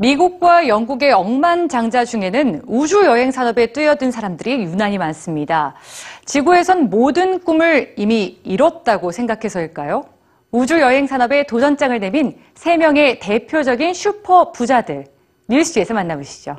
[0.00, 5.74] 미국과 영국의 억만장자 중에는 우주 여행 산업에 뛰어든 사람들이 유난히 많습니다.
[6.24, 10.04] 지구에선 모든 꿈을 이미 이뤘다고 생각해서일까요?
[10.52, 15.06] 우주 여행 산업에 도전장을 내민 3명의 대표적인 슈퍼 부자들.
[15.48, 16.56] 뉴스에서 만나보시죠.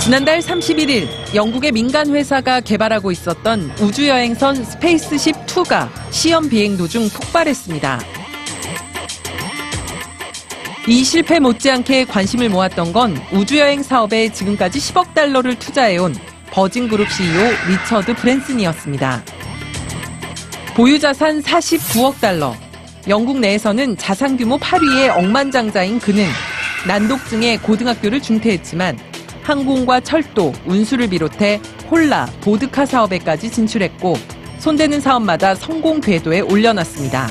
[0.00, 8.13] 지난달 31일 영국의 민간 회사가 개발하고 있었던 우주 여행선 스페이스십 2가 시험 비행 도중 폭발했습니다.
[10.86, 16.14] 이 실패 못지않게 관심을 모았던 건 우주여행 사업에 지금까지 10억 달러를 투자해온
[16.50, 19.24] 버진그룹 CEO 리처드 브랜슨이었습니다.
[20.74, 22.54] 보유 자산 49억 달러.
[23.08, 26.26] 영국 내에서는 자산 규모 8위의 억만장자인 그는
[26.86, 28.98] 난독증에 고등학교를 중퇴했지만
[29.42, 34.18] 항공과 철도, 운수를 비롯해 홀라, 보드카 사업에까지 진출했고
[34.58, 37.30] 손대는 사업마다 성공 궤도에 올려놨습니다.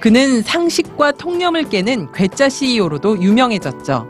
[0.00, 4.08] 그는 상식과 통념을 깨는 괴짜 CEO로도 유명해졌죠.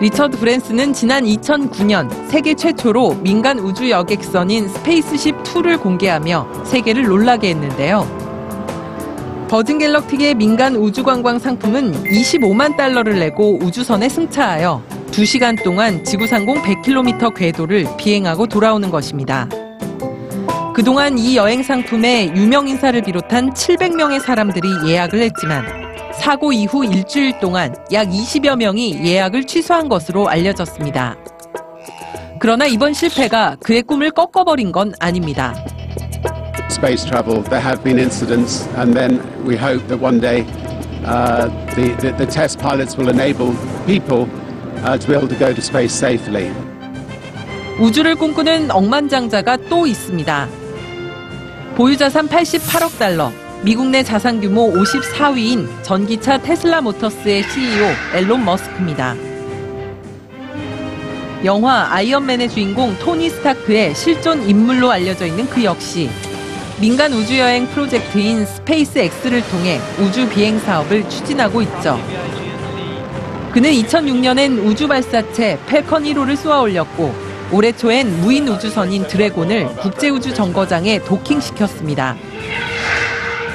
[0.00, 8.24] 리처드 브랜슨은 지난 2009년 세계 최초로 민간 우주 여객선인 스페이스십 2를 공개하며 세계를 놀라게 했는데요.
[9.48, 16.60] 버진 갤럭틱의 민간 우주 관광 상품은 25만 달러를 내고 우주선에 승차하여 2시간 동안 지구 상공
[16.62, 19.48] 100km 궤도를 비행하고 돌아오는 것입니다.
[20.74, 25.64] 그동안 이 여행 상품에 유명 인사를 비롯한 700명의 사람들이 예약을 했지만
[26.18, 31.16] 사고 이후 일주일 동안 약 20여 명이 예약을 취소한 것으로 알려졌습니다.
[32.40, 35.54] 그러나 이번 실패가 그의 꿈을 꺾어버린 건 아닙니다.
[36.70, 40.44] space travel, there have been incidents, and then we hope that one day
[41.06, 43.54] uh, the, the, the test pilots will enable
[43.86, 44.28] people
[44.82, 46.50] uh, to be able to go to space safely.
[47.78, 50.63] 우주를 꿈꾸는 억만장자가 또 있습니다.
[51.76, 59.16] 보유 자산 88억 달러, 미국 내 자산 규모 54위인 전기차 테슬라 모터스의 CEO 엘론 머스크입니다.
[61.44, 66.08] 영화 아이언맨의 주인공 토니 스타크의 실존 인물로 알려져 있는 그 역시
[66.80, 71.98] 민간 우주여행 프로젝트인 스페이스 X를 통해 우주 비행 사업을 추진하고 있죠.
[73.52, 81.00] 그는 2006년엔 우주 발사체 펠컨 1호를 쏘아 올렸고 올해 초엔 무인 우주선인 드래곤을 국제우주 정거장에
[81.00, 82.16] 도킹시켰습니다.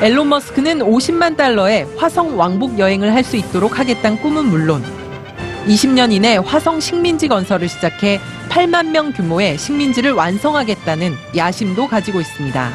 [0.02, 4.84] 앨론 머스크는 50만 달러의 화성 왕복 여행을 할 수 있도록 하겠다는 꿈은 물론
[5.68, 12.72] 20년 이내 화성 식민지 건설을 시작해 8만 명 규모의 식민지를 완성하겠다는 야심도 가지고 있습니다.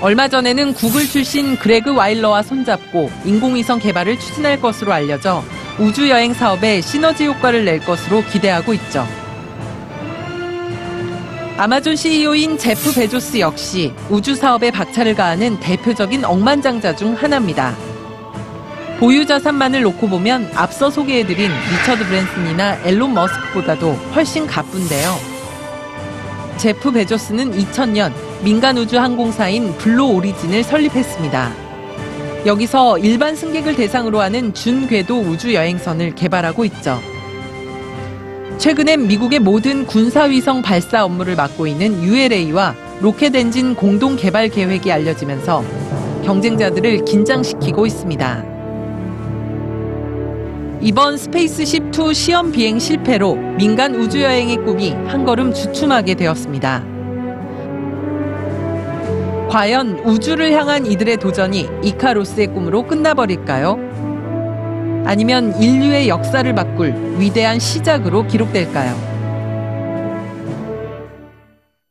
[0.00, 5.44] 얼마 전에는 구글 출신 그레그 와일러와 손잡고 인공위성 개발을 추진할 것으로 알려져
[5.78, 9.06] 우주 여행 사업에 시너지 효과를 낼 것으로 기대하고 있죠.
[11.56, 17.74] 아마존 CEO인 제프 베조스 역시 우주 사업에 박차를 가하는 대표적인 억만장자 중 하나입니다.
[18.98, 25.18] 보유 자산만을 놓고 보면 앞서 소개해드린 리처드 브랜슨이나 엘론 머스크보다도 훨씬 갑분데요.
[26.58, 28.12] 제프 베조스는 2000년
[28.42, 31.61] 민간 우주 항공사인 블루 오리진을 설립했습니다.
[32.44, 36.98] 여기서 일반 승객을 대상으로 하는 준궤도 우주 여행선을 개발하고 있죠.
[38.58, 45.64] 최근엔 미국의 모든 군사위성 발사 업무를 맡고 있는 ULA와 로켓 엔진 공동 개발 계획이 알려지면서
[46.24, 48.44] 경쟁자들을 긴장시키고 있습니다.
[50.80, 56.91] 이번 스페이스십 2 시험 비행 실패로 민간 우주 여행의 꿈이 한 걸음 주춤하게 되었습니다.
[59.52, 63.76] 과연 우주를 향한 이들의 도전이 이카로스의 꿈으로 끝나버릴까요?
[65.04, 69.11] 아니면 인류의 역사를 바꿀 위대한 시작으로 기록될까요?